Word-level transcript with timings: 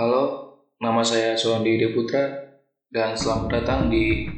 Halo, 0.00 0.56
nama 0.80 1.04
saya 1.04 1.36
Suwandi 1.36 1.76
Putra 1.92 2.24
dan 2.88 3.12
selamat 3.12 3.52
datang 3.52 3.92
di 3.92 4.32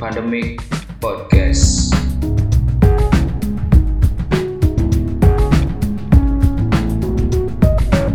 Pandemic 0.00 0.56
Podcast. 1.04 1.92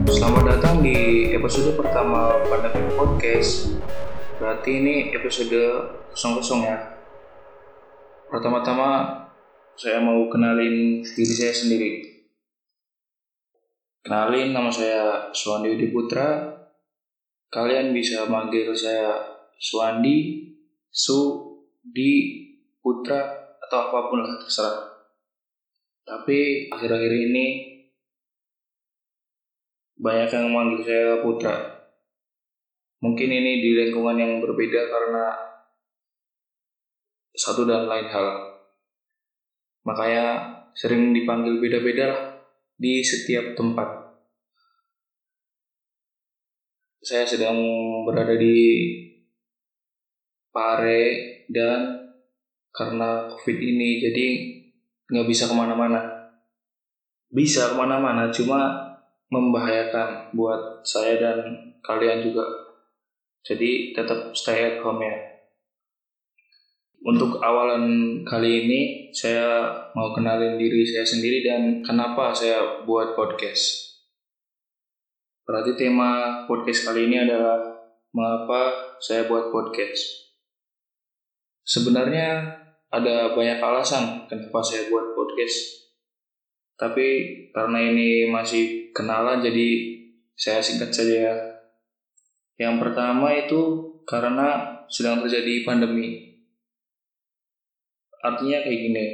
Selamat 0.10 0.58
datang 0.58 0.82
di 0.82 1.30
episode 1.38 1.78
pertama 1.78 2.34
Pandemic 2.50 2.90
Podcast. 2.98 3.78
Berarti 4.42 4.82
ini 4.82 5.14
episode 5.14 5.54
kosong-kosong 6.18 6.66
ya. 6.66 6.98
Pertama-tama 8.34 9.22
saya 9.78 10.02
mau 10.02 10.26
kenalin 10.34 11.06
diri 11.06 11.34
saya 11.38 11.54
sendiri. 11.54 12.26
Kenalin 14.02 14.50
nama 14.50 14.74
saya 14.74 15.30
Suwandi 15.30 15.94
Putra 15.94 16.57
Kalian 17.48 17.96
bisa 17.96 18.28
manggil 18.28 18.76
saya 18.76 19.16
Suwandi, 19.56 20.52
Su, 20.92 21.48
Di, 21.80 22.44
Putra, 22.84 23.24
atau 23.64 23.78
apa 23.88 24.12
pun 24.12 24.20
lah 24.24 24.36
terserah. 24.40 24.78
Tapi 26.08 26.68
akhir-akhir 26.72 27.14
ini 27.32 27.46
banyak 30.00 30.30
yang 30.30 30.48
manggil 30.52 30.82
saya 30.84 31.10
Putra. 31.24 31.56
Mungkin 33.00 33.30
ini 33.30 33.64
di 33.64 33.70
lingkungan 33.76 34.18
yang 34.18 34.44
berbeda 34.44 34.82
karena 34.90 35.26
satu 37.38 37.64
dan 37.64 37.86
lain 37.86 38.10
hal. 38.10 38.28
Makanya 39.86 40.26
sering 40.74 41.14
dipanggil 41.14 41.62
beda-beda 41.62 42.06
lah 42.10 42.22
di 42.78 43.02
setiap 43.02 43.58
tempat 43.58 43.97
saya 47.08 47.24
sedang 47.24 47.56
berada 48.04 48.36
di 48.36 48.84
Pare 50.52 51.46
dan 51.48 51.96
karena 52.76 53.32
COVID 53.32 53.58
ini 53.64 54.04
jadi 54.04 54.28
nggak 55.08 55.28
bisa 55.32 55.48
ke 55.48 55.56
mana-mana. 55.56 56.04
Bisa 57.32 57.72
ke 57.72 57.76
mana-mana 57.80 58.28
cuma 58.28 58.76
membahayakan 59.32 60.36
buat 60.36 60.84
saya 60.84 61.16
dan 61.16 61.38
kalian 61.80 62.20
juga. 62.20 62.44
Jadi 63.48 63.96
tetap 63.96 64.36
stay 64.36 64.76
at 64.76 64.84
home 64.84 65.00
ya. 65.00 65.16
Untuk 67.08 67.40
awalan 67.40 68.20
kali 68.28 68.68
ini 68.68 68.82
saya 69.16 69.72
mau 69.96 70.12
kenalin 70.12 70.60
diri 70.60 70.84
saya 70.84 71.08
sendiri 71.08 71.40
dan 71.40 71.80
kenapa 71.80 72.36
saya 72.36 72.84
buat 72.84 73.16
podcast. 73.16 73.87
Berarti 75.48 75.80
tema 75.80 76.44
podcast 76.44 76.92
kali 76.92 77.08
ini 77.08 77.24
adalah 77.24 77.64
mengapa 78.12 78.92
saya 79.00 79.32
buat 79.32 79.48
podcast. 79.48 80.28
Sebenarnya 81.64 82.44
ada 82.92 83.32
banyak 83.32 83.56
alasan 83.64 84.28
kenapa 84.28 84.60
saya 84.60 84.92
buat 84.92 85.16
podcast. 85.16 85.88
Tapi 86.76 87.08
karena 87.56 87.80
ini 87.80 88.28
masih 88.28 88.92
kenalan 88.92 89.40
jadi 89.40 89.68
saya 90.36 90.60
singkat 90.60 90.92
saja. 90.92 91.32
Yang 92.60 92.76
pertama 92.84 93.32
itu 93.32 93.88
karena 94.04 94.84
sedang 94.92 95.24
terjadi 95.24 95.64
pandemi. 95.64 96.28
Artinya 98.20 98.68
kayak 98.68 98.80
gini. 98.84 99.08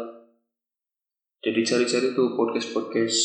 Jadi 1.40 1.62
cari-cari 1.64 2.08
tuh 2.12 2.36
podcast-podcast 2.36 3.18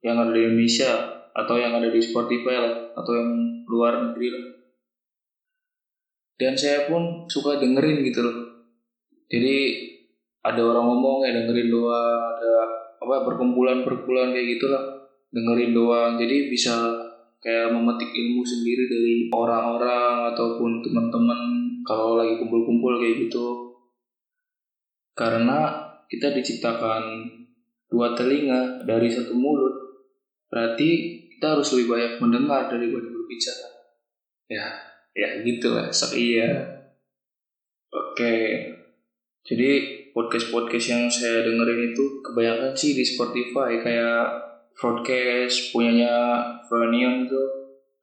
yang 0.00 0.16
ada 0.16 0.32
di 0.32 0.48
Indonesia 0.48 0.96
atau 1.36 1.60
yang 1.60 1.76
ada 1.76 1.92
di 1.92 2.00
Spotify 2.00 2.56
lah 2.56 2.74
atau 2.96 3.12
yang 3.12 3.30
luar 3.68 4.00
negeri 4.00 4.28
lah. 4.32 4.44
Dan 6.38 6.56
saya 6.56 6.88
pun 6.88 7.28
suka 7.28 7.60
dengerin 7.60 8.00
gitu 8.00 8.24
loh. 8.24 8.36
Jadi 9.28 9.56
ada 10.40 10.62
orang 10.64 10.86
ngomong 10.88 11.26
ya 11.26 11.36
dengerin 11.36 11.68
doang, 11.68 12.22
ada 12.32 12.52
apa 13.02 13.26
perkumpulan-perkumpulan 13.26 14.32
kayak 14.32 14.56
gitulah 14.56 14.97
dengerin 15.32 15.72
doang. 15.76 16.16
Jadi 16.16 16.48
bisa 16.48 16.74
kayak 17.38 17.70
memetik 17.70 18.10
ilmu 18.10 18.42
sendiri 18.42 18.84
dari 18.90 19.14
orang-orang 19.30 20.34
ataupun 20.34 20.82
teman-teman 20.82 21.40
kalau 21.86 22.18
lagi 22.18 22.36
kumpul-kumpul 22.40 22.98
kayak 22.98 23.28
gitu. 23.28 23.46
Karena 25.14 25.88
kita 26.08 26.32
diciptakan 26.34 27.26
dua 27.88 28.12
telinga 28.12 28.84
dari 28.84 29.08
satu 29.08 29.32
mulut 29.32 29.72
berarti 30.48 30.88
kita 31.36 31.56
harus 31.56 31.68
lebih 31.76 31.96
banyak 31.96 32.12
mendengar 32.20 32.68
daripada 32.68 33.08
berbicara. 33.08 33.68
Ya 34.48 34.66
ya 35.12 35.28
gitulah 35.44 35.92
so 35.92 36.12
iya. 36.16 36.80
Oke 37.88 38.36
jadi 39.48 39.70
podcast 40.12 40.52
podcast 40.52 40.86
yang 40.92 41.04
saya 41.08 41.40
dengerin 41.40 41.96
itu 41.96 42.20
kebanyakan 42.20 42.76
sih 42.76 42.92
di 42.92 43.04
Spotify 43.04 43.80
kayak 43.80 44.47
broadcast 44.78 45.74
punyanya 45.74 46.38
Fronion 46.70 47.26
itu 47.26 47.42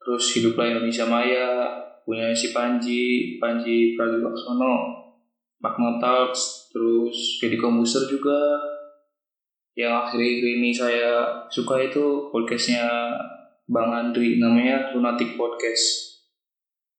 terus 0.04 0.24
hiduplah 0.36 0.68
Indonesia 0.68 1.08
Maya 1.08 1.72
punya 2.04 2.36
si 2.36 2.52
Panji 2.52 3.36
Panji 3.40 3.96
Pragiwaksono 3.98 5.06
Magna 5.64 5.98
Talks 5.98 6.70
terus 6.76 7.40
jadi 7.40 7.56
komposer 7.56 8.06
juga. 8.06 8.60
Yang 9.76 9.92
akhir-akhir 9.92 10.46
ini 10.60 10.72
saya 10.72 11.44
suka 11.52 11.76
itu 11.84 12.32
podcastnya 12.32 12.88
Bang 13.68 13.92
Andri 13.92 14.40
namanya 14.40 14.94
Lunatic 14.96 15.36
Podcast. 15.36 16.16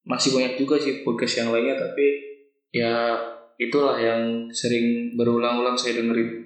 Masih 0.05 0.37
banyak 0.37 0.61
juga 0.61 0.77
sih 0.77 1.01
podcast 1.01 1.41
yang 1.41 1.57
lainnya 1.57 1.79
tapi 1.79 2.07
ya 2.75 3.17
itulah 3.57 3.97
yang 3.97 4.51
sering 4.53 5.17
berulang-ulang 5.17 5.73
saya 5.73 6.05
dengerin 6.05 6.46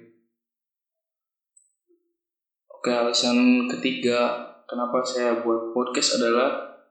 Oke, 2.81 2.89
alasan 2.89 3.69
ketiga 3.69 4.41
kenapa 4.65 5.05
saya 5.05 5.45
buat 5.45 5.69
podcast 5.69 6.17
adalah 6.17 6.81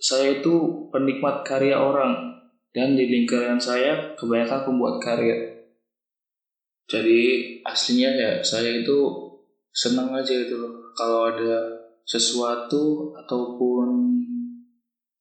saya 0.00 0.40
itu 0.40 0.88
penikmat 0.88 1.44
karya 1.44 1.76
orang 1.76 2.16
dan 2.72 2.96
di 2.96 3.12
lingkaran 3.12 3.60
saya 3.60 4.16
kebanyakan 4.16 4.64
pembuat 4.64 5.04
karya. 5.04 5.68
Jadi 6.88 7.20
aslinya 7.60 8.08
ya 8.08 8.32
saya 8.40 8.80
itu 8.80 9.28
senang 9.68 10.16
aja 10.16 10.32
itu 10.32 10.56
loh 10.56 10.80
kalau 10.96 11.28
ada 11.28 11.60
sesuatu 12.08 13.12
ataupun 13.12 14.16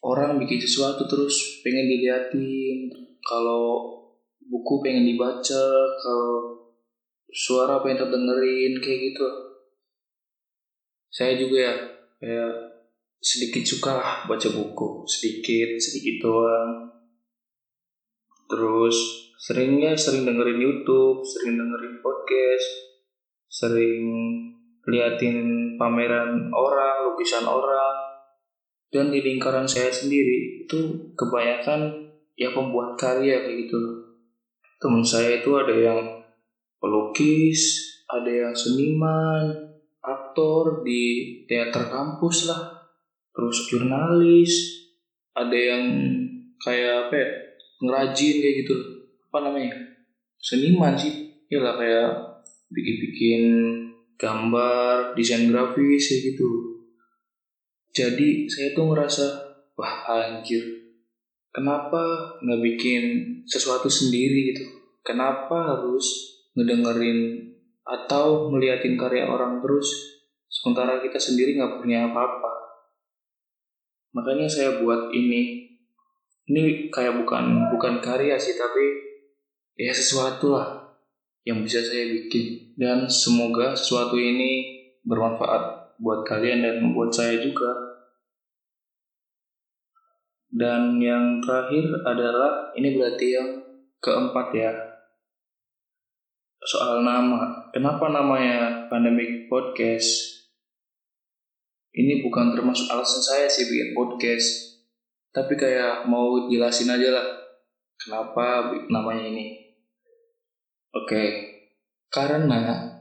orang 0.07 0.39
bikin 0.39 0.63
sesuatu 0.63 1.03
terus 1.03 1.59
pengen 1.67 1.91
diliatin 1.91 2.87
kalau 3.27 3.91
buku 4.39 4.79
pengen 4.87 5.03
dibaca 5.03 5.67
kalau 5.99 6.63
suara 7.27 7.83
pengen 7.83 8.07
terdengerin 8.07 8.79
kayak 8.79 9.11
gitu 9.11 9.50
saya 11.11 11.35
juga 11.35 11.75
ya 12.23 12.47
sedikit 13.21 13.61
suka 13.67 13.91
lah 13.99 14.11
baca 14.25 14.47
buku. 14.49 15.03
Sedikit 15.05 15.77
sedikit 15.77 16.25
doang. 16.25 16.89
Terus 18.47 18.95
seringnya 19.37 19.93
sering 19.93 20.23
dengerin 20.23 20.57
YouTube 20.57 21.21
sering 21.27 21.59
dengerin 21.59 21.99
podcast 21.99 22.67
sering 23.51 24.01
liatin 24.87 25.75
pameran 25.75 26.49
orang 26.55 27.11
lukisan 27.11 27.45
orang. 27.45 28.09
Dan 28.91 29.07
di 29.07 29.23
lingkaran 29.23 29.67
saya 29.67 29.87
sendiri 29.87 30.67
itu 30.67 31.11
kebanyakan 31.15 32.11
ya 32.35 32.51
pembuat 32.51 32.97
karya 32.97 33.45
kayak 33.45 33.69
gitu 33.69 33.79
teman 34.81 35.05
saya 35.05 35.37
itu 35.37 35.53
ada 35.53 35.75
yang 35.77 36.01
pelukis 36.81 37.61
ada 38.09 38.27
yang 38.27 38.53
seniman 38.57 39.70
aktor 40.31 40.87
di 40.87 41.43
teater 41.43 41.91
kampus 41.91 42.47
lah. 42.47 42.71
Terus 43.35 43.67
jurnalis. 43.67 44.79
Ada 45.35 45.55
yang 45.55 45.83
kayak 46.63 47.07
apa 47.07 47.15
ya 47.19 47.29
ngerajin 47.83 48.35
kayak 48.39 48.55
gitu. 48.63 48.75
Apa 49.27 49.51
namanya? 49.51 49.75
Seniman 50.39 50.95
sih. 50.95 51.43
Ya 51.51 51.59
lah 51.59 51.75
kayak 51.75 52.39
bikin-bikin 52.71 53.43
gambar 54.15 55.11
desain 55.19 55.51
grafis 55.51 56.07
kayak 56.07 56.21
gitu. 56.31 56.49
Jadi 57.91 58.47
saya 58.47 58.71
tuh 58.71 58.87
ngerasa 58.87 59.25
wah 59.75 60.07
anjir. 60.07 60.63
Kenapa 61.51 62.39
nggak 62.39 62.63
bikin 62.63 63.03
sesuatu 63.43 63.91
sendiri 63.91 64.55
gitu? 64.55 64.63
Kenapa 65.03 65.75
harus 65.75 66.39
ngedengerin 66.55 67.51
atau 67.83 68.47
ngeliatin 68.47 68.95
karya 68.95 69.27
orang 69.27 69.59
terus 69.59 70.20
sementara 70.51 70.99
kita 70.99 71.15
sendiri 71.15 71.55
nggak 71.55 71.79
punya 71.79 72.11
apa-apa. 72.11 72.51
Makanya 74.11 74.51
saya 74.51 74.83
buat 74.83 75.09
ini. 75.15 75.71
Ini 76.51 76.91
kayak 76.91 77.23
bukan 77.23 77.71
bukan 77.71 78.03
karya 78.03 78.35
sih 78.35 78.59
tapi 78.59 78.83
ya 79.79 79.95
sesuatu 79.95 80.51
lah 80.51 80.67
yang 81.47 81.63
bisa 81.63 81.79
saya 81.79 82.11
bikin. 82.11 82.75
Dan 82.75 83.07
semoga 83.07 83.71
sesuatu 83.71 84.19
ini 84.19 84.83
bermanfaat 85.07 85.95
buat 86.03 86.27
kalian 86.27 86.59
dan 86.67 86.75
buat 86.91 87.15
saya 87.15 87.39
juga. 87.39 87.71
Dan 90.51 90.99
yang 90.99 91.39
terakhir 91.39 92.03
adalah 92.03 92.75
ini 92.75 92.99
berarti 92.99 93.27
yang 93.31 93.49
keempat 94.03 94.47
ya. 94.51 94.73
Soal 96.59 97.07
nama. 97.07 97.71
Kenapa 97.71 98.11
namanya 98.11 98.91
pandemic 98.91 99.47
podcast 99.47 100.30
ini 101.91 102.23
bukan 102.23 102.55
termasuk 102.55 102.87
alasan 102.87 103.21
saya 103.21 103.47
sih 103.47 103.67
bikin 103.67 103.91
podcast. 103.91 104.79
Tapi 105.31 105.55
kayak 105.55 106.07
mau 106.07 106.47
jelasin 106.51 106.91
aja 106.91 107.11
lah 107.11 107.27
kenapa 107.99 108.71
namanya 108.91 109.27
ini. 109.31 109.59
Oke 110.91 111.51
karena 112.11 112.91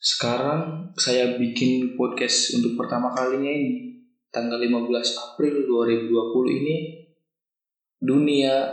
sekarang 0.00 0.92
saya 0.96 1.36
bikin 1.36 1.92
podcast 2.00 2.56
untuk 2.56 2.80
pertama 2.80 3.12
kalinya 3.12 3.52
ini 3.52 4.00
tanggal 4.32 4.56
15 4.56 4.88
April 5.20 5.54
2020 5.68 6.60
ini 6.64 6.76
dunia 8.00 8.72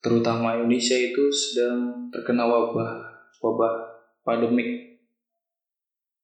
terutama 0.00 0.56
Indonesia 0.56 0.96
itu 0.96 1.28
sedang 1.28 2.08
terkena 2.08 2.48
wabah 2.48 2.90
wabah 3.44 3.74
pandemik. 4.24 5.00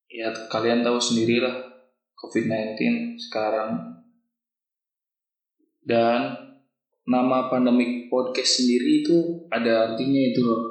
Ya 0.09 0.32
kalian 0.49 0.85
tahu 0.85 0.97
sendirilah 1.00 1.71
COVID-19 2.22 2.78
sekarang 3.19 3.98
dan 5.82 6.38
nama 7.02 7.50
pandemik 7.50 8.06
podcast 8.06 8.62
sendiri 8.62 9.02
itu 9.02 9.19
ada 9.50 9.90
artinya 9.90 10.22
itu 10.30 10.40
loh. 10.46 10.62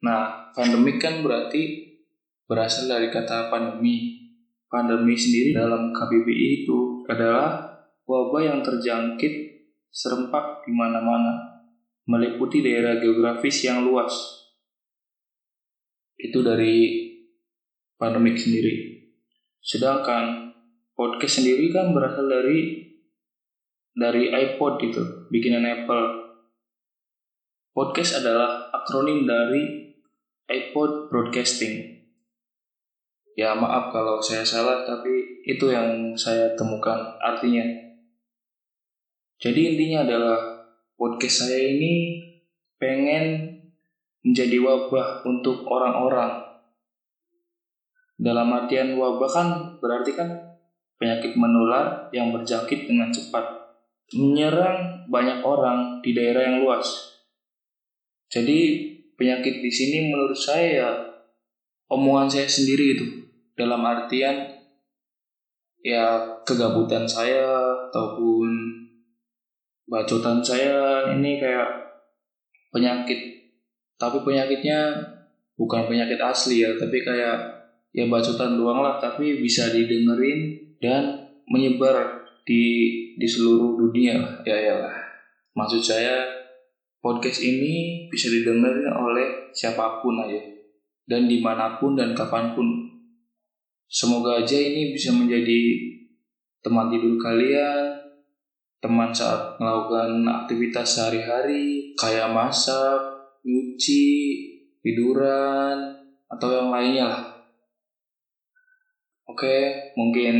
Nah, 0.00 0.48
pandemik 0.56 0.96
kan 0.96 1.20
berarti 1.20 1.92
berasal 2.48 2.88
dari 2.88 3.12
kata 3.12 3.52
pandemi. 3.52 4.16
Pandemi 4.68 5.16
sendiri 5.16 5.56
dalam 5.56 5.92
KBBI 5.92 6.64
itu 6.64 7.04
adalah 7.08 7.64
wabah 8.04 8.42
yang 8.52 8.60
terjangkit 8.60 9.48
serempak 9.88 10.64
di 10.64 10.72
mana-mana, 10.76 11.64
meliputi 12.04 12.60
daerah 12.60 13.00
geografis 13.00 13.64
yang 13.64 13.84
luas. 13.84 14.12
Itu 16.20 16.44
dari 16.44 17.08
pandemik 17.96 18.36
sendiri. 18.36 18.97
Sedangkan 19.62 20.54
podcast 20.94 21.42
sendiri 21.42 21.70
kan 21.70 21.94
berasal 21.94 22.26
dari 22.26 22.88
dari 23.98 24.30
iPod 24.30 24.78
gitu, 24.82 25.02
bikinan 25.30 25.66
Apple. 25.66 26.30
Podcast 27.74 28.22
adalah 28.22 28.70
akronim 28.74 29.26
dari 29.26 29.94
iPod 30.48 31.10
Broadcasting. 31.10 31.98
Ya 33.38 33.54
maaf 33.54 33.94
kalau 33.94 34.18
saya 34.18 34.42
salah, 34.42 34.82
tapi 34.82 35.42
itu 35.46 35.70
yang 35.70 36.10
saya 36.18 36.58
temukan 36.58 37.14
artinya. 37.22 37.62
Jadi 39.38 39.74
intinya 39.74 40.02
adalah 40.02 40.38
podcast 40.98 41.46
saya 41.46 41.78
ini 41.78 42.18
pengen 42.82 43.54
menjadi 44.26 44.58
wabah 44.58 45.22
untuk 45.22 45.62
orang-orang. 45.70 46.47
Dalam 48.18 48.50
artian 48.50 48.98
wabah 48.98 49.30
kan 49.30 49.48
berarti 49.78 50.10
kan 50.10 50.26
penyakit 50.98 51.38
menular 51.38 52.10
yang 52.10 52.34
berjangkit 52.34 52.90
dengan 52.90 53.14
cepat. 53.14 53.46
Menyerang 54.18 55.06
banyak 55.06 55.38
orang 55.46 56.02
di 56.02 56.10
daerah 56.10 56.50
yang 56.50 56.66
luas. 56.66 57.14
Jadi 58.26 58.90
penyakit 59.14 59.62
di 59.62 59.70
sini 59.70 60.10
menurut 60.10 60.34
saya 60.34 60.66
ya 60.66 60.90
omongan 61.94 62.26
saya 62.26 62.48
sendiri 62.50 62.98
itu. 62.98 63.06
Dalam 63.54 63.86
artian 63.86 64.50
ya 65.86 66.38
kegabutan 66.42 67.06
saya 67.06 67.46
ataupun 67.88 68.50
bacotan 69.86 70.42
saya 70.42 71.06
ini 71.14 71.38
kayak 71.38 71.70
penyakit. 72.74 73.38
Tapi 73.94 74.18
penyakitnya 74.26 74.94
bukan 75.58 75.86
penyakit 75.90 76.18
asli 76.22 76.62
ya 76.62 76.70
tapi 76.78 77.02
kayak 77.02 77.57
ya 77.92 78.04
bacotan 78.06 78.60
doang 78.60 78.84
lah 78.84 79.00
tapi 79.00 79.40
bisa 79.40 79.72
didengerin 79.72 80.56
dan 80.78 81.28
menyebar 81.48 82.24
di 82.44 82.62
di 83.16 83.26
seluruh 83.26 83.76
dunia 83.76 84.44
ya 84.44 84.56
ya 84.56 84.74
lah 84.80 84.94
maksud 85.56 85.80
saya 85.80 86.24
podcast 86.98 87.40
ini 87.42 88.06
bisa 88.12 88.28
didengar 88.28 88.74
oleh 88.98 89.52
siapa 89.54 90.00
pun 90.04 90.20
aja 90.20 90.58
dan 91.08 91.24
di 91.24 91.40
mana 91.40 91.80
pun 91.80 91.96
dan 91.96 92.12
kapan 92.12 92.52
pun. 92.52 92.68
Semoga 93.88 94.44
aja 94.44 94.60
ini 94.60 94.92
bisa 94.92 95.08
menjadi 95.16 95.80
teman 96.60 96.92
tidur 96.92 97.16
kalian 97.16 97.96
teman 98.78 99.10
saat 99.10 99.56
melakukan 99.56 100.28
aktivitas 100.28 101.00
sehari-hari 101.00 101.96
kayak 101.96 102.30
masak 102.30 103.00
nyuci 103.42 104.04
tiduran 104.84 105.96
atau 106.28 106.48
yang 106.52 106.68
lainnya 106.68 107.08
lah 107.08 107.22
oke 109.38 109.94
mungkin 109.94 110.34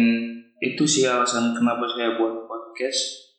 itu 0.59 0.83
sih 0.83 1.07
alasan 1.07 1.55
kenapa 1.55 1.87
saya 1.87 2.19
buat 2.19 2.51
podcast. 2.51 3.31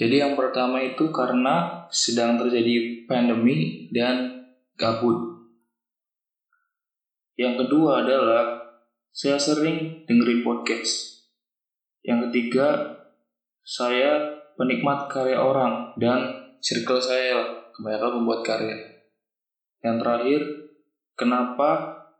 Jadi 0.00 0.24
yang 0.24 0.40
pertama 0.40 0.80
itu 0.80 1.12
karena 1.12 1.84
sedang 1.92 2.40
terjadi 2.40 3.04
pandemi 3.04 3.92
dan 3.92 4.48
gabut. 4.80 5.44
Yang 7.36 7.68
kedua 7.68 8.00
adalah 8.00 8.72
saya 9.12 9.36
sering 9.36 10.08
dengerin 10.08 10.40
podcast. 10.40 11.28
Yang 12.00 12.32
ketiga, 12.32 12.96
saya 13.60 14.40
penikmat 14.56 15.12
karya 15.12 15.36
orang 15.36 15.92
dan 16.00 16.48
circle 16.64 17.04
saya 17.04 17.68
kebanyakan 17.76 18.24
membuat 18.24 18.40
karya. 18.48 18.80
Yang 19.84 19.96
terakhir, 20.00 20.40
kenapa 21.20 21.70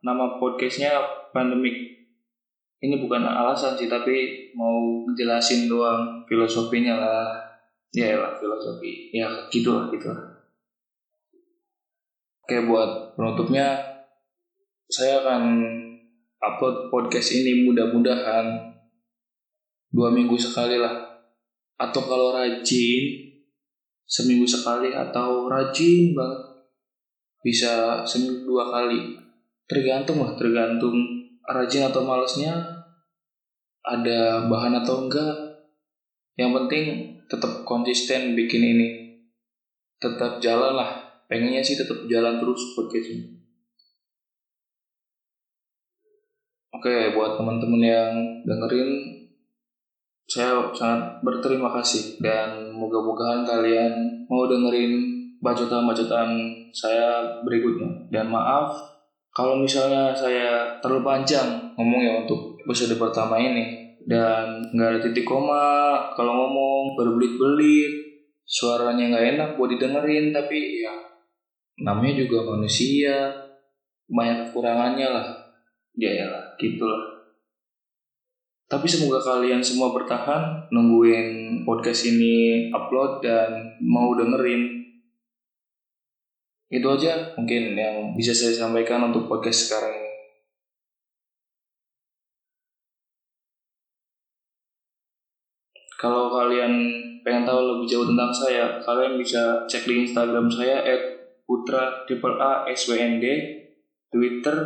nama 0.04 0.36
podcastnya 0.36 1.00
pandemik? 1.32 2.01
Ini 2.82 2.98
bukan 2.98 3.22
alasan 3.22 3.78
sih 3.78 3.86
tapi 3.86 4.50
mau 4.58 5.06
jelasin 5.14 5.70
doang 5.70 6.26
filosofinya 6.26 6.98
lah. 6.98 7.30
Ya 7.94 8.16
lah 8.18 8.34
filosofi. 8.36 9.14
Ya 9.14 9.28
gitu 9.48 9.72
lah 9.72 9.86
gitu 9.94 10.10
lah 10.10 10.32
oke 12.52 12.68
buat 12.68 13.16
penutupnya 13.16 13.80
saya 14.92 15.24
akan 15.24 15.42
upload 16.36 16.92
podcast 16.92 17.32
ini 17.32 17.64
mudah-mudahan 17.64 18.44
dua 19.88 20.12
minggu 20.12 20.36
sekali 20.36 20.76
lah. 20.76 21.00
Atau 21.80 22.04
kalau 22.04 22.36
rajin 22.36 23.32
seminggu 24.04 24.44
sekali 24.44 24.92
atau 24.92 25.48
rajin 25.48 26.12
banget 26.12 26.40
bisa 27.40 28.04
seminggu 28.04 28.44
dua 28.44 28.68
kali. 28.68 29.16
Tergantung 29.64 30.20
lah 30.20 30.36
tergantung 30.36 31.21
rajin 31.52 31.86
atau 31.86 32.02
malesnya 32.02 32.52
ada 33.84 34.48
bahan 34.48 34.82
atau 34.82 35.06
enggak. 35.06 35.36
Yang 36.40 36.50
penting 36.64 36.84
tetap 37.28 37.62
konsisten 37.68 38.32
bikin 38.32 38.64
ini. 38.64 38.88
Tetap 40.00 40.40
jalan 40.40 40.74
lah. 40.74 40.90
Pengennya 41.28 41.64
sih 41.64 41.76
tetap 41.76 42.08
jalan 42.08 42.40
terus 42.40 42.76
podcast 42.76 43.08
ini 43.08 43.42
oke 46.82 47.14
buat 47.14 47.38
teman-teman 47.38 47.78
yang 47.78 48.10
dengerin 48.42 48.90
saya 50.26 50.66
sangat 50.74 51.22
berterima 51.22 51.70
kasih 51.78 52.18
dan 52.18 52.74
moga-mogahan 52.74 53.46
kalian 53.46 54.26
mau 54.26 54.50
dengerin 54.50 54.98
bacotan-bacotan 55.38 56.50
saya 56.74 57.38
berikutnya. 57.46 58.10
Dan 58.10 58.34
maaf 58.34 58.91
kalau 59.32 59.56
misalnya 59.58 60.12
saya 60.12 60.76
terlalu 60.84 61.02
panjang 61.02 61.72
ngomongnya 61.74 62.22
untuk 62.24 62.56
episode 62.62 62.94
pertama 63.00 63.40
ini 63.40 63.96
dan 64.04 64.60
nggak 64.72 64.88
ada 64.92 64.98
titik 65.00 65.24
koma 65.24 65.98
kalau 66.12 66.36
ngomong 66.36 66.94
berbelit-belit 66.94 68.12
suaranya 68.44 69.12
nggak 69.16 69.26
enak 69.36 69.48
buat 69.56 69.72
didengerin 69.72 70.30
tapi 70.30 70.84
ya 70.84 70.92
namanya 71.80 72.22
juga 72.22 72.44
manusia 72.44 73.32
banyak 74.12 74.48
kekurangannya 74.48 75.08
lah. 75.08 75.26
Ya 75.96 76.12
ya 76.12 76.26
lah 76.28 76.44
gitulah. 76.60 77.00
Tapi 78.68 78.88
semoga 78.88 79.20
kalian 79.20 79.60
semua 79.60 79.92
bertahan 79.92 80.72
nungguin 80.72 81.60
podcast 81.68 82.08
ini 82.08 82.68
upload 82.72 83.20
dan 83.20 83.52
mau 83.84 84.16
dengerin 84.16 84.80
itu 86.72 86.88
aja 86.88 87.36
mungkin 87.36 87.76
yang 87.76 88.16
bisa 88.16 88.32
saya 88.32 88.56
sampaikan 88.56 89.04
untuk 89.12 89.28
podcast 89.28 89.68
sekarang 89.68 89.92
ini. 89.92 90.12
Kalau 96.00 96.32
kalian 96.32 96.72
pengen 97.22 97.44
tahu 97.44 97.60
lebih 97.60 97.86
jauh 97.86 98.08
tentang 98.08 98.32
saya, 98.32 98.80
kalian 98.82 99.20
bisa 99.20 99.68
cek 99.68 99.84
di 99.86 100.08
Instagram 100.08 100.48
saya 100.48 100.82
putra 101.44 102.02
a 102.40 102.66
swnd, 102.72 103.24
Twitter 104.08 104.56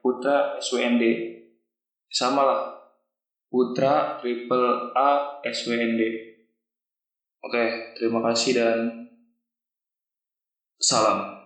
putra 0.00 0.56
swnd, 0.62 1.02
sama 2.08 2.46
lah 2.46 2.62
putra 3.50 4.22
triple 4.22 4.94
a 4.94 5.42
swnd. 5.50 6.00
Oke, 7.44 7.64
terima 7.98 8.24
kasih 8.24 8.56
dan 8.56 8.78
Salam. 10.84 11.43